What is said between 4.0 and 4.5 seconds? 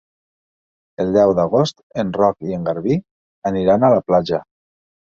platja.